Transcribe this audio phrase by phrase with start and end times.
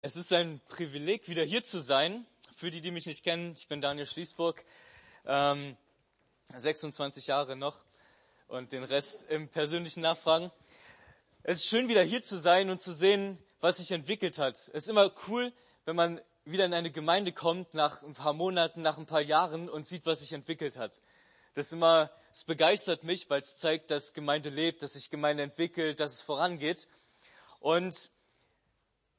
[0.00, 2.24] Es ist ein Privileg, wieder hier zu sein.
[2.54, 4.64] Für die, die mich nicht kennen, ich bin Daniel Schließburg,
[5.26, 5.76] ähm,
[6.56, 7.84] 26 Jahre noch
[8.46, 10.52] und den Rest im persönlichen Nachfragen.
[11.42, 14.54] Es ist schön, wieder hier zu sein und zu sehen, was sich entwickelt hat.
[14.54, 15.52] Es ist immer cool,
[15.84, 19.68] wenn man wieder in eine Gemeinde kommt, nach ein paar Monaten, nach ein paar Jahren
[19.68, 21.02] und sieht, was sich entwickelt hat.
[21.54, 25.42] Das ist immer, es begeistert mich, weil es zeigt, dass Gemeinde lebt, dass sich Gemeinde
[25.42, 26.86] entwickelt, dass es vorangeht.
[27.58, 28.12] Und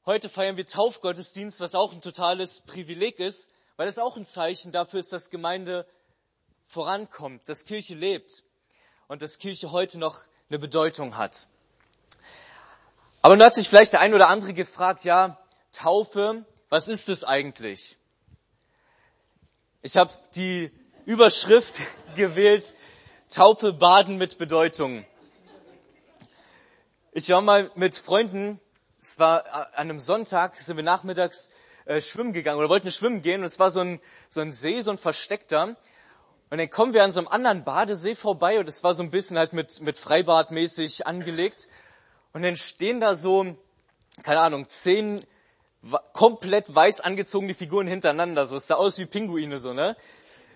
[0.06, 4.72] heute feiern wir Taufgottesdienst, was auch ein totales Privileg ist, weil es auch ein Zeichen
[4.72, 5.86] dafür ist, dass Gemeinde
[6.66, 8.44] vorankommt, dass Kirche lebt
[9.08, 11.48] und dass Kirche heute noch eine Bedeutung hat.
[13.22, 15.38] Aber nun hat sich vielleicht der ein oder andere gefragt, ja,
[15.72, 17.98] Taufe, was ist es eigentlich?
[19.82, 20.70] Ich habe die
[21.04, 21.80] Überschrift
[22.14, 22.74] gewählt,
[23.28, 25.04] Taufe baden mit Bedeutung.
[27.12, 28.60] Ich war mal mit Freunden,
[29.02, 31.50] es war an einem Sonntag, sind wir nachmittags
[31.86, 34.80] äh, schwimmen gegangen oder wollten schwimmen gehen und es war so ein, so ein See,
[34.82, 35.76] so ein versteckter.
[36.50, 39.10] Und dann kommen wir an so einem anderen Badesee vorbei und es war so ein
[39.10, 41.68] bisschen halt mit, mit Freibad mäßig angelegt.
[42.32, 43.56] Und dann stehen da so,
[44.22, 45.24] keine Ahnung, zehn
[46.12, 49.96] komplett weiß angezogene Figuren hintereinander, so es sah aus wie Pinguine, so, ne?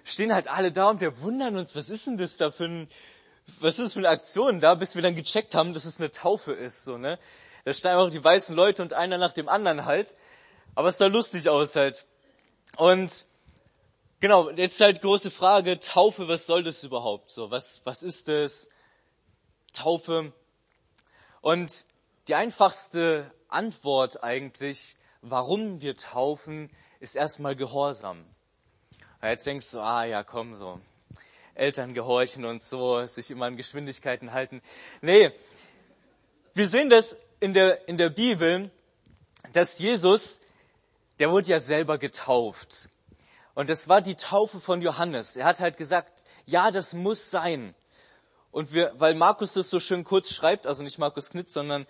[0.04, 2.88] Stehen halt alle da und wir wundern uns, was ist denn das da für ein,
[3.60, 6.10] was ist das für eine Aktion da, bis wir dann gecheckt haben, dass es eine
[6.10, 7.18] Taufe ist, so, ne?
[7.64, 10.16] Da stehen einfach die weißen Leute und einer nach dem anderen halt.
[10.74, 12.06] Aber es sah lustig aus halt.
[12.76, 13.26] Und,
[14.20, 17.30] genau, jetzt halt große Frage, Taufe, was soll das überhaupt?
[17.30, 18.68] So, was, was ist das?
[19.72, 20.32] Taufe.
[21.40, 21.84] Und
[22.28, 26.70] die einfachste Antwort eigentlich warum wir taufen,
[27.00, 28.24] ist erstmal Gehorsam.
[29.22, 30.80] Jetzt denkst du, ah ja, komm so.
[31.54, 34.60] Eltern gehorchen und so, sich immer an Geschwindigkeiten halten.
[35.00, 35.30] Nee,
[36.52, 38.70] wir sehen das in der, in der Bibel,
[39.52, 40.40] dass Jesus,
[41.18, 42.88] der wurde ja selber getauft.
[43.54, 45.36] Und das war die Taufe von Johannes.
[45.36, 47.76] Er hat halt gesagt, ja, das muss sein.
[48.50, 51.86] Und wir, weil Markus das so schön kurz schreibt, also nicht Markus Knitz, sondern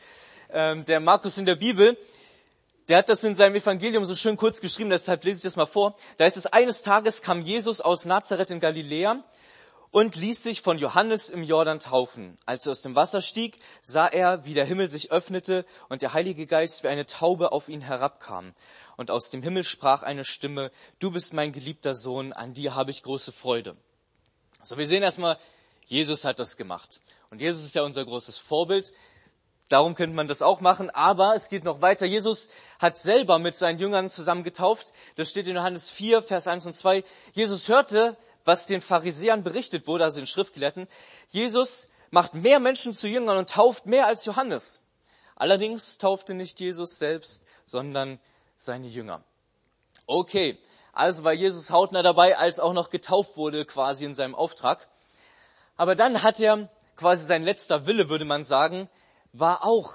[0.51, 1.97] ähm, der Markus in der Bibel,
[2.89, 5.67] der hat das in seinem Evangelium so schön kurz geschrieben, deshalb lese ich das mal
[5.67, 5.95] vor.
[6.17, 9.23] Da ist es, eines Tages kam Jesus aus Nazareth in Galiläa
[9.95, 12.37] und ließ sich von Johannes im Jordan taufen.
[12.47, 16.13] Als er aus dem Wasser stieg, sah er, wie der Himmel sich öffnete und der
[16.13, 18.55] Heilige Geist wie eine Taube auf ihn herabkam.
[18.97, 22.91] Und aus dem Himmel sprach eine Stimme, du bist mein geliebter Sohn, an dir habe
[22.91, 23.77] ich große Freude.
[24.65, 25.39] So, wir sehen erstmal,
[25.87, 27.01] Jesus hat das gemacht.
[27.31, 28.93] Und Jesus ist ja unser großes Vorbild.
[29.69, 32.05] Darum könnte man das auch machen, aber es geht noch weiter.
[32.05, 32.49] Jesus
[32.81, 34.93] hat selber mit seinen Jüngern zusammen getauft.
[35.15, 37.05] Das steht in Johannes 4, Vers 1 und 2.
[37.33, 40.87] Jesus hörte, was den Pharisäern berichtet wurde, also den Schriftgelehrten.
[41.29, 44.83] Jesus macht mehr Menschen zu Jüngern und tauft mehr als Johannes.
[45.37, 48.21] Allerdings taufte nicht Jesus selbst, sondern
[48.57, 49.25] seine Jünger.
[50.07, 50.59] Okay,
[50.93, 54.89] also war Jesus hautnah dabei, als auch noch getauft wurde quasi in seinem Auftrag.
[55.77, 58.89] Aber dann hat er quasi sein letzter Wille, würde man sagen,
[59.33, 59.95] war auch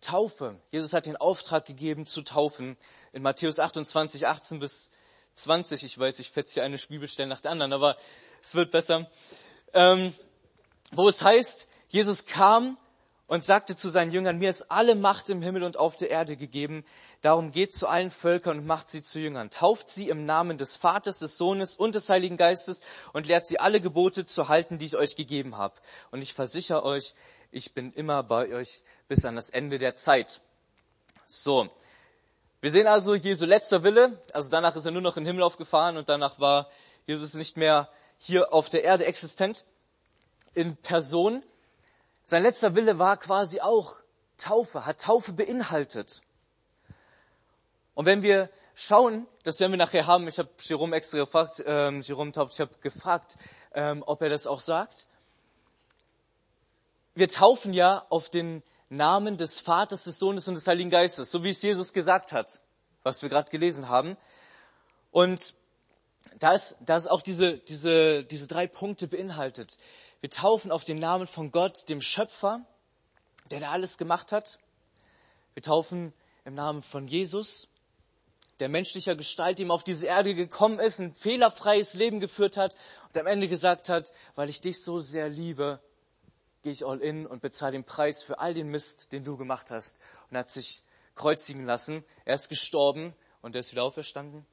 [0.00, 0.60] Taufe.
[0.70, 2.76] Jesus hat den Auftrag gegeben zu taufen.
[3.12, 4.90] In Matthäus 28, 18 bis
[5.38, 7.96] 20, ich weiß, ich fetze hier eine Bibelstelle nach der anderen, aber
[8.42, 9.10] es wird besser.
[9.72, 10.14] Ähm,
[10.92, 12.76] wo es heißt, Jesus kam
[13.26, 16.36] und sagte zu seinen Jüngern, mir ist alle Macht im Himmel und auf der Erde
[16.36, 16.84] gegeben.
[17.20, 19.50] Darum geht zu allen Völkern und macht sie zu Jüngern.
[19.50, 22.80] Tauft sie im Namen des Vaters, des Sohnes und des Heiligen Geistes
[23.12, 25.74] und lehrt sie alle Gebote zu halten, die ich euch gegeben habe.
[26.10, 27.14] Und ich versichere euch,
[27.50, 30.40] ich bin immer bei euch bis an das Ende der Zeit.
[31.26, 31.68] So.
[32.60, 35.44] Wir sehen also Jesu letzter Wille, also danach ist er nur noch in den Himmel
[35.44, 36.68] aufgefahren und danach war
[37.06, 39.64] Jesus nicht mehr hier auf der Erde existent
[40.54, 41.44] in Person.
[42.24, 44.00] Sein letzter Wille war quasi auch
[44.36, 46.20] Taufe, hat Taufe beinhaltet.
[47.94, 52.00] Und wenn wir schauen, das werden wir nachher haben, ich habe Jerome extra gefragt, ähm,
[52.00, 53.36] Jerome Tauft, ich habe gefragt,
[53.72, 55.06] ähm, ob er das auch sagt
[57.18, 61.44] wir taufen ja auf den Namen des Vaters, des Sohnes und des Heiligen Geistes, so
[61.44, 62.62] wie es Jesus gesagt hat,
[63.02, 64.16] was wir gerade gelesen haben.
[65.10, 65.54] Und
[66.38, 69.76] da ist, da ist auch diese, diese, diese drei Punkte beinhaltet.
[70.20, 72.64] Wir taufen auf den Namen von Gott, dem Schöpfer,
[73.50, 74.58] der da alles gemacht hat.
[75.54, 76.12] Wir taufen
[76.44, 77.68] im Namen von Jesus,
[78.58, 82.74] der menschlicher Gestalt, ihm auf diese Erde gekommen ist, ein fehlerfreies Leben geführt hat
[83.08, 85.80] und am Ende gesagt hat, weil ich dich so sehr liebe,
[86.68, 89.70] gehe ich all in und bezahle den Preis für all den Mist, den du gemacht
[89.70, 89.98] hast.
[90.28, 90.82] Und er hat sich
[91.14, 92.04] kreuzigen lassen.
[92.26, 94.44] Er ist gestorben und er ist wieder auferstanden.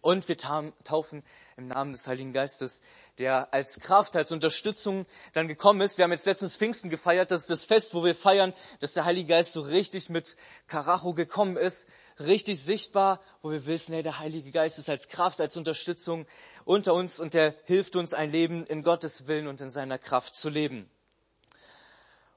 [0.00, 1.22] Und wir taufen
[1.58, 2.80] im Namen des Heiligen Geistes,
[3.18, 5.04] der als Kraft, als Unterstützung
[5.34, 5.98] dann gekommen ist.
[5.98, 7.30] Wir haben jetzt letztens Pfingsten gefeiert.
[7.30, 10.38] Das ist das Fest, wo wir feiern, dass der Heilige Geist so richtig mit
[10.68, 11.86] Karacho gekommen ist.
[12.18, 16.26] Richtig sichtbar, wo wir wissen, hey, der Heilige Geist ist als Kraft, als Unterstützung
[16.64, 20.34] unter uns und der hilft uns ein Leben in Gottes Willen und in seiner Kraft
[20.34, 20.90] zu leben.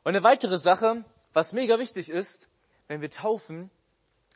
[0.05, 1.03] Und eine weitere Sache,
[1.33, 2.47] was mega wichtig ist,
[2.87, 3.71] wenn wir taufen,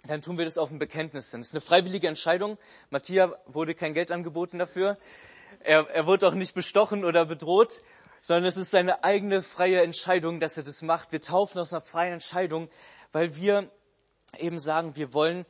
[0.04, 1.42] dann tun wir das auf ein Bekenntnis hin.
[1.42, 2.58] Das ist eine freiwillige Entscheidung.
[2.90, 4.98] Matthias wurde kein Geld angeboten dafür.
[5.60, 7.84] Er, er wurde auch nicht bestochen oder bedroht,
[8.24, 11.12] sondern es ist seine eigene freie Entscheidung, dass er das macht.
[11.12, 12.68] Wir taufen aus einer freien Entscheidung,
[13.12, 13.70] weil wir
[14.40, 15.46] eben sagen, wir wollen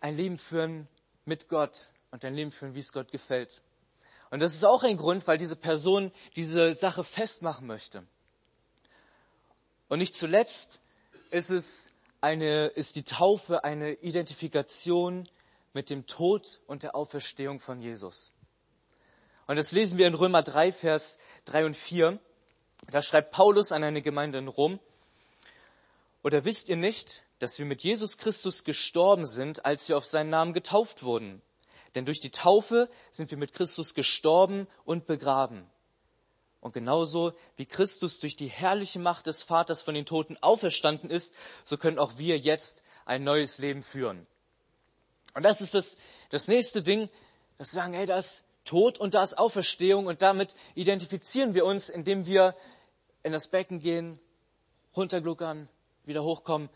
[0.00, 0.88] ein Leben führen
[1.24, 3.62] mit Gott und ein Leben führen, wie es Gott gefällt.
[4.30, 8.06] Und das ist auch ein Grund, weil diese Person diese Sache festmachen möchte.
[9.92, 10.80] Und nicht zuletzt
[11.30, 11.92] ist es
[12.22, 15.28] eine, ist die Taufe eine Identifikation
[15.74, 18.32] mit dem Tod und der Auferstehung von Jesus.
[19.46, 22.18] Und das lesen wir in Römer 3, Vers 3 und 4.
[22.90, 24.80] Da schreibt Paulus an eine Gemeinde in Rom,
[26.22, 30.30] oder wisst ihr nicht, dass wir mit Jesus Christus gestorben sind, als wir auf seinen
[30.30, 31.42] Namen getauft wurden?
[31.94, 35.70] Denn durch die Taufe sind wir mit Christus gestorben und begraben.
[36.62, 41.34] Und genauso wie Christus durch die herrliche Macht des Vaters von den Toten auferstanden ist,
[41.64, 44.28] so können auch wir jetzt ein neues Leben führen.
[45.34, 45.96] Und das ist das,
[46.30, 47.10] das nächste Ding,
[47.58, 51.64] dass wir sagen, hey, da ist Tod und da ist Auferstehung und damit identifizieren wir
[51.64, 52.54] uns, indem wir
[53.24, 54.20] in das Becken gehen,
[54.96, 55.68] runtergluckern,
[56.04, 56.70] wieder hochkommen.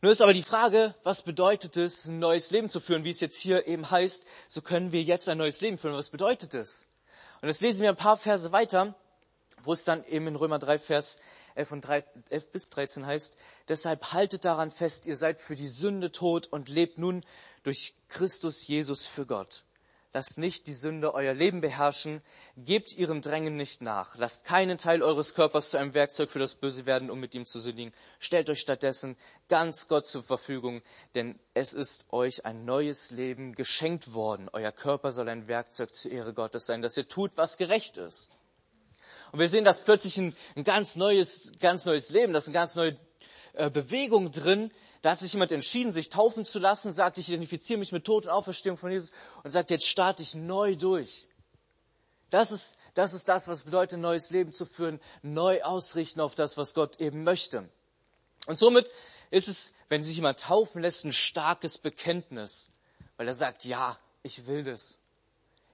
[0.00, 3.20] Nur ist aber die Frage, was bedeutet es, ein neues Leben zu führen, wie es
[3.20, 5.94] jetzt hier eben heißt, so können wir jetzt ein neues Leben führen.
[5.94, 6.88] Was bedeutet es?
[7.44, 8.94] Und das lesen wir ein paar Verse weiter,
[9.64, 11.20] wo es dann eben in Römer 3, Vers
[11.54, 13.36] 11, und 3, 11 bis 13 heißt,
[13.68, 17.22] deshalb haltet daran fest, ihr seid für die Sünde tot und lebt nun
[17.62, 19.64] durch Christus Jesus für Gott.
[20.16, 22.22] Lasst nicht die Sünde euer Leben beherrschen,
[22.56, 24.16] gebt ihrem Drängen nicht nach.
[24.16, 27.46] Lasst keinen Teil eures Körpers zu einem Werkzeug für das Böse werden, um mit ihm
[27.46, 27.92] zu sündigen.
[28.20, 29.16] Stellt euch stattdessen
[29.48, 30.82] ganz Gott zur Verfügung,
[31.16, 34.48] denn es ist euch ein neues Leben geschenkt worden.
[34.52, 38.30] Euer Körper soll ein Werkzeug zur Ehre Gottes sein, dass ihr tut, was gerecht ist.
[39.32, 42.54] Und wir sehen, dass plötzlich ein, ein ganz neues, ganz neues Leben, das ist eine
[42.54, 42.96] ganz neue
[43.54, 44.70] äh, Bewegung drin,
[45.04, 48.24] da hat sich jemand entschieden, sich taufen zu lassen, sagt, ich identifiziere mich mit Tod
[48.24, 49.12] und Auferstehung von Jesus
[49.42, 51.28] und sagt, jetzt starte ich neu durch.
[52.30, 56.34] Das ist, das ist das, was bedeutet, ein neues Leben zu führen, neu ausrichten auf
[56.34, 57.68] das, was Gott eben möchte.
[58.46, 58.94] Und somit
[59.30, 62.70] ist es, wenn sich jemand taufen lässt, ein starkes Bekenntnis,
[63.18, 64.98] weil er sagt, ja, ich will das.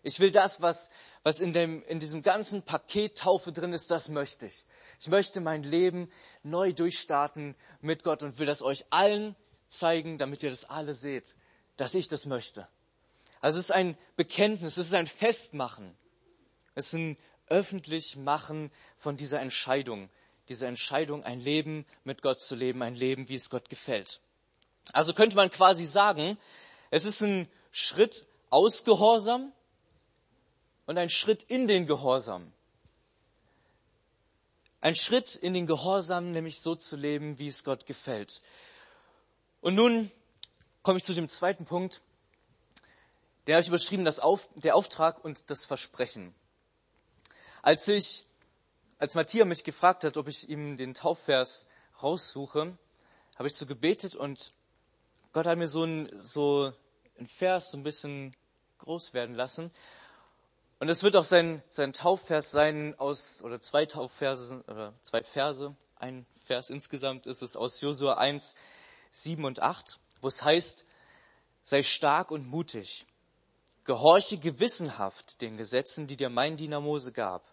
[0.02, 0.90] Ich will das, was,
[1.22, 4.64] was in, dem, in diesem ganzen Paket Taufe drin ist, das möchte ich.
[4.98, 6.10] Ich möchte mein Leben
[6.42, 9.36] neu durchstarten mit Gott und will das euch allen
[9.68, 11.36] zeigen, damit ihr das alle seht,
[11.76, 12.68] dass ich das möchte.
[13.40, 15.96] Also es ist ein Bekenntnis, es ist ein Festmachen.
[16.74, 17.16] Es ist ein
[17.46, 20.10] öffentlich Machen von dieser Entscheidung.
[20.48, 24.20] Diese Entscheidung, ein Leben mit Gott zu leben, ein Leben, wie es Gott gefällt.
[24.92, 26.38] Also könnte man quasi sagen,
[26.90, 29.52] es ist ein Schritt aus Gehorsam
[30.86, 32.52] und ein Schritt in den Gehorsam.
[34.82, 38.40] Ein Schritt in den Gehorsam, nämlich so zu leben, wie es Gott gefällt.
[39.60, 40.10] Und nun
[40.82, 42.00] komme ich zu dem zweiten Punkt.
[43.46, 46.34] Der habe ich überschrieben, das Auf, der Auftrag und das Versprechen.
[47.60, 48.24] Als ich,
[48.96, 51.66] als Matthias mich gefragt hat, ob ich ihm den Taufvers
[52.02, 52.78] raussuche,
[53.36, 54.52] habe ich so gebetet und
[55.34, 56.72] Gott hat mir so ein, so
[57.18, 58.34] ein Vers so ein bisschen
[58.78, 59.70] groß werden lassen.
[60.80, 65.76] Und es wird auch sein, sein Taufvers sein aus, oder zwei Taufverse, oder zwei Verse,
[65.96, 68.54] ein Vers insgesamt ist es aus Josua 1,
[69.10, 70.87] 7 und 8, wo es heißt,
[71.62, 73.04] sei stark und mutig,
[73.84, 77.52] gehorche gewissenhaft den Gesetzen, die dir mein Diener Mose gab,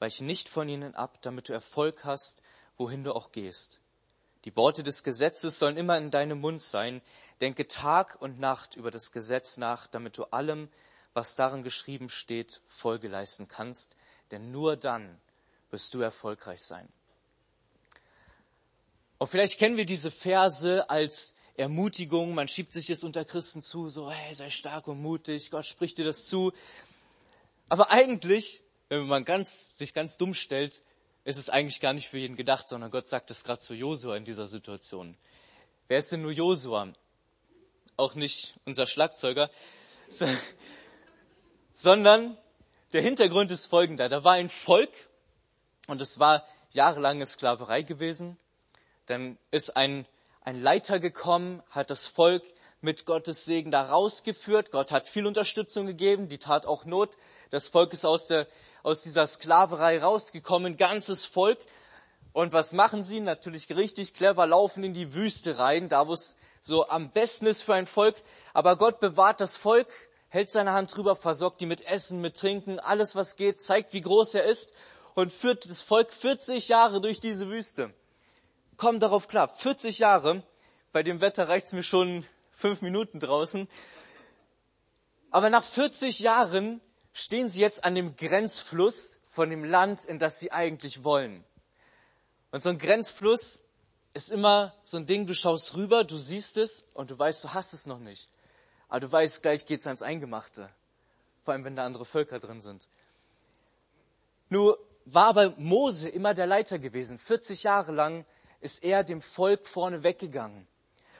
[0.00, 2.42] weiche nicht von ihnen ab, damit du Erfolg hast,
[2.76, 3.80] wohin du auch gehst.
[4.44, 7.02] Die Worte des Gesetzes sollen immer in deinem Mund sein.
[7.40, 10.68] Denke Tag und Nacht über das Gesetz nach, damit du allem,
[11.18, 13.96] was darin geschrieben steht, Folge leisten kannst,
[14.30, 15.20] denn nur dann
[15.72, 16.88] wirst du erfolgreich sein.
[19.18, 23.88] Und vielleicht kennen wir diese Verse als Ermutigung, man schiebt sich es unter Christen zu,
[23.88, 26.52] so, hey, sei stark und mutig, Gott spricht dir das zu.
[27.68, 30.84] Aber eigentlich, wenn man ganz, sich ganz dumm stellt,
[31.24, 34.16] ist es eigentlich gar nicht für jeden gedacht, sondern Gott sagt es gerade zu Josua
[34.16, 35.16] in dieser Situation.
[35.88, 36.92] Wer ist denn nur Josua?
[37.96, 39.50] Auch nicht unser Schlagzeuger,
[41.78, 42.36] sondern
[42.92, 44.08] der Hintergrund ist folgender.
[44.08, 44.90] Da war ein Volk
[45.86, 48.36] und es war jahrelange Sklaverei gewesen.
[49.06, 50.04] Dann ist ein,
[50.40, 52.42] ein Leiter gekommen, hat das Volk
[52.80, 54.72] mit Gottes Segen da rausgeführt.
[54.72, 57.16] Gott hat viel Unterstützung gegeben, die tat auch Not.
[57.50, 58.48] Das Volk ist aus, der,
[58.82, 61.60] aus dieser Sklaverei rausgekommen, ganzes Volk.
[62.32, 63.20] Und was machen sie?
[63.20, 67.62] Natürlich richtig clever, laufen in die Wüste rein, da wo es so am besten ist
[67.62, 68.16] für ein Volk.
[68.52, 69.88] Aber Gott bewahrt das Volk,
[70.28, 74.02] hält seine Hand drüber, versorgt die mit Essen, mit Trinken, alles was geht, zeigt, wie
[74.02, 74.72] groß er ist
[75.14, 77.92] und führt das Volk 40 Jahre durch diese Wüste.
[78.76, 80.42] Komm darauf klar, 40 Jahre,
[80.92, 83.68] bei dem Wetter reicht's mir schon fünf Minuten draußen.
[85.30, 86.80] Aber nach 40 Jahren
[87.12, 91.44] stehen sie jetzt an dem Grenzfluss von dem Land, in das sie eigentlich wollen.
[92.50, 93.60] Und so ein Grenzfluss
[94.14, 97.54] ist immer so ein Ding, du schaust rüber, du siehst es und du weißt, du
[97.54, 98.28] hast es noch nicht.
[98.88, 100.70] Aber du weißt, gleich geht's ans Eingemachte.
[101.44, 102.88] Vor allem, wenn da andere Völker drin sind.
[104.48, 107.18] Nur war aber Mose immer der Leiter gewesen.
[107.18, 108.24] 40 Jahre lang
[108.60, 110.66] ist er dem Volk vorne weggegangen.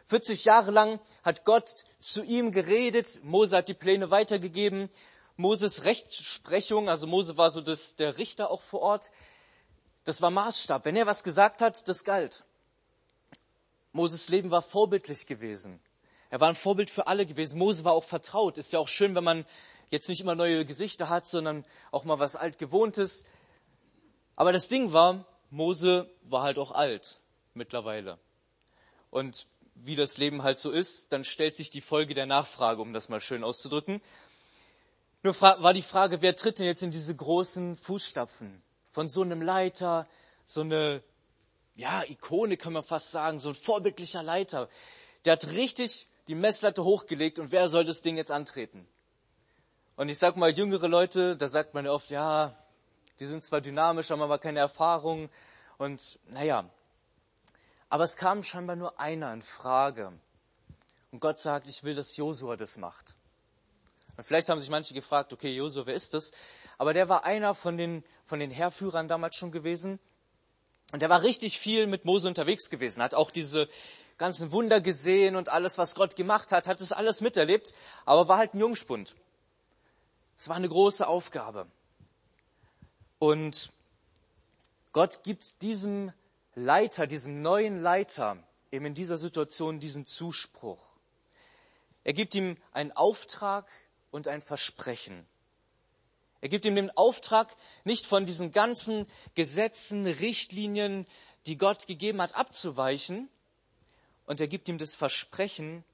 [0.08, 3.22] 40 Jahre lang hat Gott zu ihm geredet.
[3.22, 4.88] Mose hat die Pläne weitergegeben.
[5.36, 9.12] Moses Rechtsprechung, also Mose war so das, der Richter auch vor Ort.
[10.04, 10.84] Das war Maßstab.
[10.84, 12.44] Wenn er was gesagt hat, das galt.
[13.92, 15.80] Moses Leben war vorbildlich gewesen.
[16.30, 17.58] Er war ein Vorbild für alle gewesen.
[17.58, 18.58] Mose war auch vertraut.
[18.58, 19.44] Ist ja auch schön, wenn man
[19.90, 23.24] jetzt nicht immer neue Gesichter hat, sondern auch mal was altgewohntes.
[24.36, 27.18] Aber das Ding war, Mose war halt auch alt
[27.54, 28.18] mittlerweile.
[29.10, 32.92] Und wie das Leben halt so ist, dann stellt sich die Folge der Nachfrage, um
[32.92, 34.02] das mal schön auszudrücken.
[35.22, 38.62] Nur war die Frage, wer tritt denn jetzt in diese großen Fußstapfen?
[38.92, 40.06] Von so einem Leiter,
[40.44, 41.02] so eine,
[41.74, 44.68] ja, Ikone kann man fast sagen, so ein vorbildlicher Leiter.
[45.24, 48.86] Der hat richtig die Messlatte hochgelegt und wer soll das Ding jetzt antreten?
[49.96, 52.56] Und ich sag mal, jüngere Leute, da sagt man ja oft, ja,
[53.18, 55.28] die sind zwar dynamisch, haben aber keine Erfahrung
[55.78, 56.68] und naja,
[57.88, 60.12] aber es kam scheinbar nur einer in Frage.
[61.10, 63.16] Und Gott sagt, ich will, dass Josua das macht.
[64.16, 66.32] Und vielleicht haben sich manche gefragt, okay, Josua, wer ist das?
[66.76, 69.98] Aber der war einer von den, von den Heerführern damals schon gewesen.
[70.92, 73.68] Und der war richtig viel mit Mose unterwegs gewesen, hat auch diese
[74.18, 77.72] ganzen Wunder gesehen und alles, was Gott gemacht hat, hat es alles miterlebt,
[78.04, 79.14] aber war halt ein Jungspund.
[80.36, 81.66] Es war eine große Aufgabe.
[83.18, 83.72] Und
[84.92, 86.12] Gott gibt diesem
[86.54, 88.36] Leiter, diesem neuen Leiter,
[88.70, 90.82] eben in dieser Situation diesen Zuspruch.
[92.04, 93.68] Er gibt ihm einen Auftrag
[94.10, 95.26] und ein Versprechen.
[96.40, 101.06] Er gibt ihm den Auftrag, nicht von diesen ganzen Gesetzen, Richtlinien,
[101.46, 103.28] die Gott gegeben hat, abzuweichen.
[104.28, 105.84] Und er gibt ihm das Versprechen,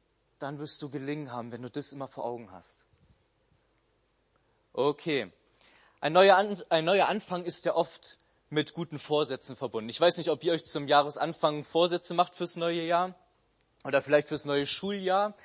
[0.40, 2.84] dann wirst du gelingen haben, wenn du das immer vor Augen hast.
[4.72, 5.30] Okay.
[6.00, 6.36] Ein neuer,
[6.68, 8.18] ein neuer Anfang ist ja oft
[8.50, 9.88] mit guten Vorsätzen verbunden.
[9.88, 13.14] Ich weiß nicht, ob ihr euch zum Jahresanfang Vorsätze macht fürs neue Jahr
[13.84, 15.36] oder vielleicht fürs neue Schuljahr.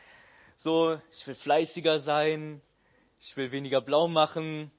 [0.58, 2.60] So, ich will fleißiger sein,
[3.20, 4.72] ich will weniger blau machen,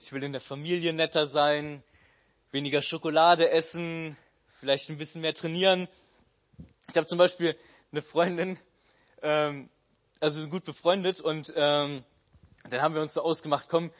[0.00, 1.84] ich will in der Familie netter sein,
[2.50, 4.16] weniger Schokolade essen,
[4.58, 5.86] vielleicht ein bisschen mehr trainieren.
[6.90, 7.56] Ich habe zum Beispiel
[7.92, 8.58] eine Freundin,
[9.22, 9.70] ähm,
[10.20, 12.04] also wir sind gut befreundet und ähm,
[12.68, 13.90] dann haben wir uns so ausgemacht, komm,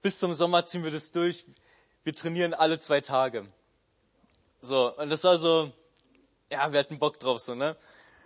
[0.00, 1.44] bis zum Sommer ziehen wir das durch
[2.04, 3.46] wir trainieren alle zwei Tage.
[4.60, 5.72] So, und das war so,
[6.50, 7.76] ja, wir hatten Bock drauf, so, ne?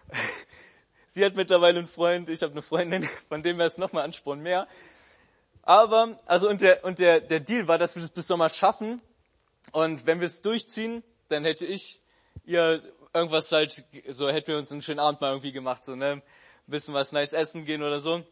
[1.06, 4.40] Sie hat mittlerweile einen Freund, ich habe eine Freundin, von dem wäre es nochmal Ansporn
[4.40, 4.66] mehr.
[5.62, 9.00] Aber, also, und der, und der, der Deal war, dass wir das bis Sommer schaffen.
[9.72, 12.02] Und wenn wir es durchziehen, dann hätte ich
[12.44, 12.82] ihr
[13.14, 16.12] irgendwas halt, so hätten wir uns einen schönen Abend mal irgendwie gemacht, so, ne?
[16.14, 16.22] Ein
[16.66, 18.24] bisschen was nice essen gehen oder so.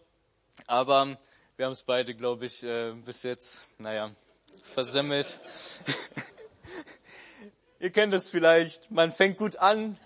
[0.67, 1.17] Aber
[1.57, 4.11] wir haben es beide, glaube ich, äh, bis jetzt, naja,
[4.75, 5.39] versemmelt.
[7.79, 9.99] Ihr kennt es vielleicht, man fängt gut an.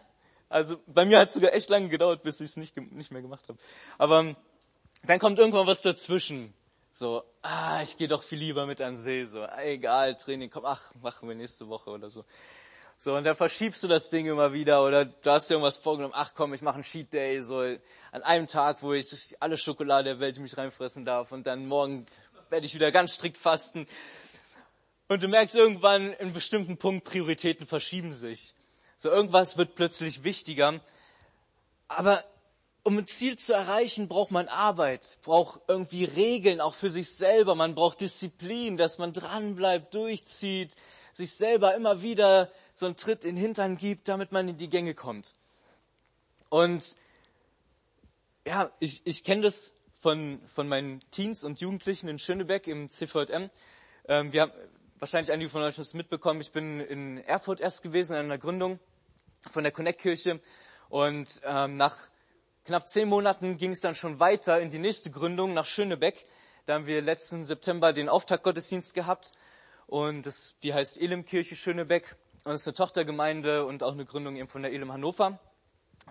[0.49, 3.23] Also bei mir hat es sogar echt lange gedauert, bis ich es nicht, nicht mehr
[3.23, 3.59] gemacht habe.
[3.99, 4.37] Aber ähm,
[5.05, 6.55] dann kommt irgendwann was dazwischen.
[6.93, 9.25] So, ah, ich gehe doch viel lieber mit an See.
[9.25, 12.25] So, egal, Training, komm, ach, machen wir nächste Woche oder so.
[12.99, 16.15] So, und dann verschiebst du das Ding immer wieder oder du hast dir irgendwas vorgenommen,
[16.17, 20.05] ach komm, ich mache einen Cheat Day, so an einem Tag, wo ich alle Schokolade
[20.05, 22.07] der Welt mich reinfressen darf und dann morgen
[22.49, 23.87] werde ich wieder ganz strikt fasten.
[25.09, 28.55] Und du merkst irgendwann, in bestimmten Punkt, Prioritäten verschieben sich.
[28.97, 30.81] So irgendwas wird plötzlich wichtiger.
[31.89, 32.25] Aber
[32.83, 37.55] um ein Ziel zu erreichen, braucht man Arbeit, braucht irgendwie Regeln, auch für sich selber.
[37.55, 40.75] Man braucht Disziplin, dass man dranbleibt, durchzieht,
[41.13, 44.69] sich selber immer wieder so einen Tritt in den Hintern gibt, damit man in die
[44.69, 45.35] Gänge kommt.
[46.51, 46.95] Und
[48.45, 53.51] ja, ich, ich kenne das von, von meinen Teens und Jugendlichen in Schönebeck im CVM.
[54.09, 54.53] Ähm, wir haben,
[54.99, 58.79] wahrscheinlich einige von euch es mitbekommen, ich bin in Erfurt erst gewesen, in einer Gründung
[59.51, 60.41] von der Connect-Kirche.
[60.91, 61.97] Und ähm, nach
[62.67, 66.25] knapp zehn Monaten ging es dann schon weiter in die nächste Gründung nach Schönebeck.
[66.67, 69.33] Da haben wir letzten September den Auftaktgottesdienst gehabt
[69.87, 72.17] und das, die heißt Elimkirche Schönebeck
[72.47, 75.41] und ist eine Tochtergemeinde und auch eine Gründung eben von der Elim Hannover.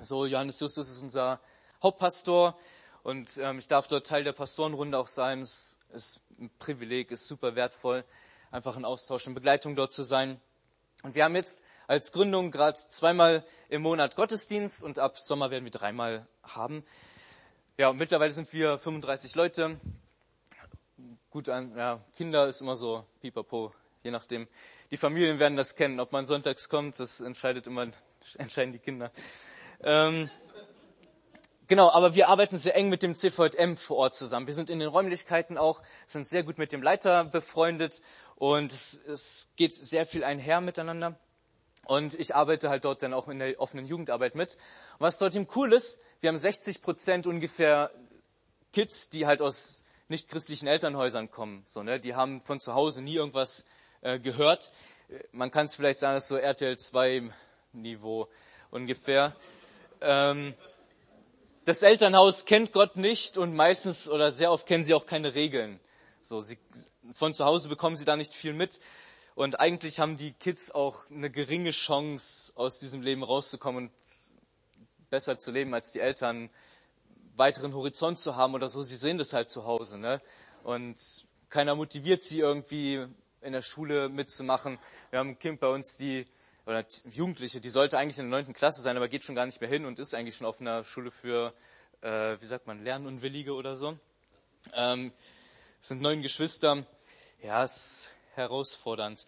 [0.01, 1.39] So, Johannes Justus ist unser
[1.82, 2.58] Hauptpastor
[3.04, 5.39] und ähm, ich darf dort Teil der Pastorenrunde auch sein.
[5.39, 8.04] Es ist ein Privileg, ist super wertvoll,
[8.51, 10.42] einfach in Austausch und Begleitung dort zu sein.
[11.04, 15.63] Und wir haben jetzt als Gründung gerade zweimal im Monat Gottesdienst und ab Sommer werden
[15.63, 16.84] wir dreimal haben.
[17.77, 19.80] Ja, und mittlerweile sind wir 35 Leute.
[21.30, 23.74] Gut, an, ja, Kinder ist immer so pipapo,
[24.04, 24.50] je nachdem.
[24.95, 27.91] Die Familien werden das kennen, ob man sonntags kommt, das entscheidet immer,
[28.37, 29.11] entscheiden die Kinder.
[29.83, 30.29] Ähm,
[31.67, 34.47] Genau, aber wir arbeiten sehr eng mit dem CVM vor Ort zusammen.
[34.47, 38.01] Wir sind in den Räumlichkeiten auch, sind sehr gut mit dem Leiter befreundet
[38.35, 41.19] und es, es geht sehr viel einher miteinander.
[41.83, 44.53] Und ich arbeite halt dort dann auch in der offenen Jugendarbeit mit.
[44.93, 47.91] Und was dort eben cool ist, wir haben 60 Prozent ungefähr
[48.71, 51.65] Kids, die halt aus nicht christlichen Elternhäusern kommen.
[51.67, 51.99] So, ne?
[51.99, 53.65] Die haben von zu Hause nie irgendwas
[54.05, 54.71] äh, gehört.
[55.31, 57.29] Man kann es vielleicht sagen, das ist so RTL 2
[57.74, 58.29] Niveau
[58.69, 59.35] ungefähr.
[60.00, 60.53] Ähm,
[61.65, 65.79] das Elternhaus kennt Gott nicht und meistens oder sehr oft kennen sie auch keine Regeln.
[66.21, 66.59] So, sie,
[67.15, 68.79] von zu Hause bekommen sie da nicht viel mit.
[69.33, 73.91] Und eigentlich haben die Kids auch eine geringe Chance, aus diesem Leben rauszukommen und
[75.09, 76.51] besser zu leben als die Eltern,
[77.35, 78.83] weiteren Horizont zu haben oder so.
[78.83, 80.21] Sie sehen das halt zu Hause, ne?
[80.63, 83.07] Und keiner motiviert sie irgendwie
[83.45, 84.79] in der Schule mitzumachen.
[85.11, 86.25] Wir haben ein Kind bei uns, die
[86.65, 89.61] oder Jugendliche, die sollte eigentlich in der neunten Klasse sein, aber geht schon gar nicht
[89.61, 91.53] mehr hin und ist eigentlich schon auf einer Schule für,
[92.01, 93.97] äh, wie sagt man, Lernunwillige oder so.
[94.73, 95.13] Ähm,
[95.79, 96.83] es sind neun Geschwister.
[97.43, 99.25] Ja, es ist herausfordernd.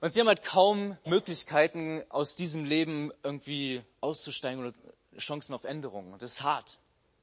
[0.00, 4.76] Und sie haben halt kaum Möglichkeiten, aus diesem Leben irgendwie auszusteigen oder
[5.16, 6.12] Chancen auf Änderungen.
[6.12, 6.78] Und das ist hart.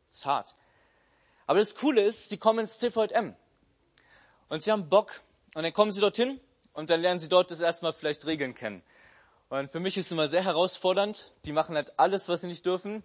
[0.09, 0.55] Das ist hart.
[1.45, 3.35] Aber das Coole ist, sie kommen ins CVM.
[4.49, 5.21] Und sie haben Bock.
[5.55, 6.39] Und dann kommen sie dorthin
[6.73, 8.83] und dann lernen sie dort das erstmal vielleicht Regeln kennen.
[9.49, 11.31] Und für mich ist es immer sehr herausfordernd.
[11.45, 13.03] Die machen halt alles, was sie nicht dürfen.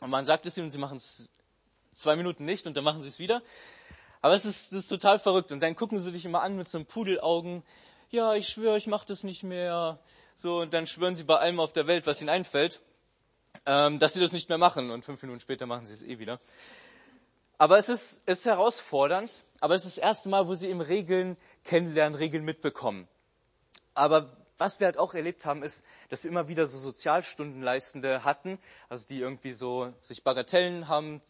[0.00, 1.28] Und man sagt es ihnen sie machen es
[1.96, 3.42] zwei Minuten nicht und dann machen sie es wieder.
[4.20, 5.50] Aber es ist, ist total verrückt.
[5.50, 7.62] Und dann gucken sie dich immer an mit so einem Pudelaugen.
[8.10, 9.98] Ja, ich schwöre, ich mache das nicht mehr.
[10.34, 12.80] So, und dann schwören sie bei allem auf der Welt, was ihnen einfällt,
[13.66, 14.90] ähm, dass sie das nicht mehr machen.
[14.90, 16.38] Und fünf Minuten später machen sie es eh wieder.
[17.58, 19.44] Aber es ist, es ist herausfordernd.
[19.60, 23.08] Aber es ist das erste Mal, wo sie eben Regeln kennenlernen, Regeln mitbekommen.
[23.94, 28.58] Aber was wir halt auch erlebt haben, ist, dass wir immer wieder so Sozialstundenleistende hatten,
[28.88, 31.20] also die irgendwie so sich Bagatellen haben,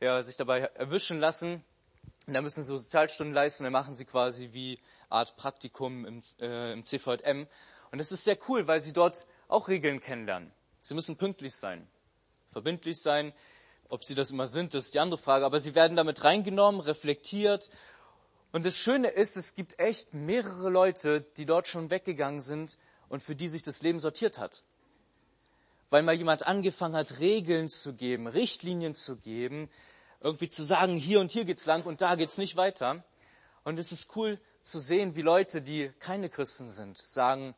[0.00, 1.64] ja, sich dabei erwischen lassen.
[2.26, 6.72] Und dann müssen sie Sozialstunden leisten, dann machen sie quasi wie Art Praktikum im, äh,
[6.72, 7.46] im CVM.
[7.90, 10.52] Und das ist sehr cool, weil sie dort auch Regeln kennenlernen.
[10.80, 11.86] Sie müssen pünktlich sein,
[12.50, 13.32] verbindlich sein.
[13.92, 15.44] Ob sie das immer sind, das ist die andere Frage.
[15.44, 17.68] Aber sie werden damit reingenommen, reflektiert
[18.50, 22.78] und das Schöne ist, es gibt echt mehrere Leute, die dort schon weggegangen sind
[23.10, 24.62] und für die sich das Leben sortiert hat.
[25.88, 29.70] Weil mal jemand angefangen hat, Regeln zu geben, Richtlinien zu geben,
[30.20, 33.04] irgendwie zu sagen, hier und hier geht's lang und da geht's nicht weiter.
[33.64, 37.54] Und es ist cool zu sehen, wie Leute, die keine Christen sind, sagen,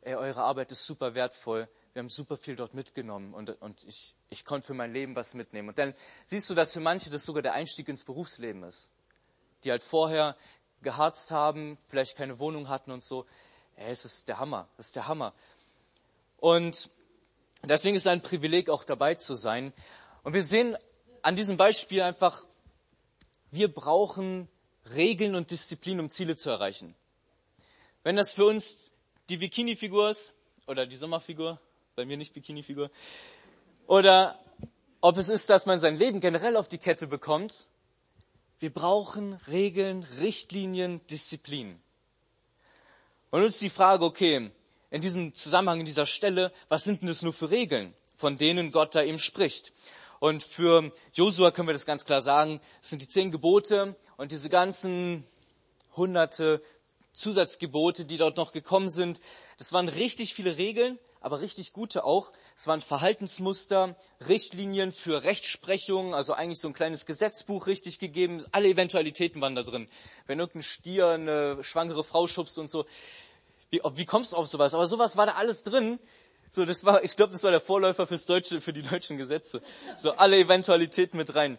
[0.00, 4.14] ey, eure Arbeit ist super wertvoll, wir haben super viel dort mitgenommen und, und ich,
[4.28, 5.68] ich konnte für mein Leben was mitnehmen.
[5.70, 8.92] Und dann siehst du, dass für manche das sogar der Einstieg ins Berufsleben ist
[9.64, 10.36] die halt vorher
[10.82, 13.26] geharzt haben, vielleicht keine Wohnung hatten und so.
[13.76, 15.34] Ey, es ist der Hammer, es ist der Hammer.
[16.38, 16.90] Und
[17.62, 19.72] deswegen ist es ein Privileg, auch dabei zu sein.
[20.22, 20.76] Und wir sehen
[21.22, 22.46] an diesem Beispiel einfach,
[23.50, 24.48] wir brauchen
[24.94, 26.94] Regeln und Disziplin, um Ziele zu erreichen.
[28.02, 28.90] Wenn das für uns
[29.28, 30.34] die Bikini-Figur ist,
[30.66, 31.60] oder die Sommerfigur,
[32.00, 32.90] bei mir nicht Bikini-Figur,
[33.86, 34.38] oder
[35.02, 37.66] ob es ist, dass man sein Leben generell auf die Kette bekommt,
[38.58, 41.78] wir brauchen Regeln, Richtlinien, Disziplin.
[43.30, 44.50] Und uns die Frage, okay,
[44.88, 48.72] in diesem Zusammenhang, in dieser Stelle, was sind denn das nur für Regeln, von denen
[48.72, 49.74] Gott da eben spricht?
[50.20, 54.32] Und für Josua können wir das ganz klar sagen, es sind die zehn Gebote und
[54.32, 55.26] diese ganzen
[55.96, 56.62] hunderte
[57.12, 59.20] Zusatzgebote, die dort noch gekommen sind.
[59.58, 66.14] Das waren richtig viele Regeln, aber richtig gute auch, es waren Verhaltensmuster, Richtlinien für Rechtsprechung,
[66.14, 68.44] also eigentlich so ein kleines Gesetzbuch richtig gegeben.
[68.52, 69.88] Alle Eventualitäten waren da drin.
[70.26, 72.86] Wenn irgendein Stier eine schwangere Frau schubst und so.
[73.70, 74.74] Wie, wie kommst du auf sowas?
[74.74, 75.98] Aber sowas war da alles drin.
[76.50, 79.60] So, das war, ich glaube, das war der Vorläufer fürs deutsche, für die deutschen Gesetze.
[79.96, 81.58] So alle Eventualitäten mit rein.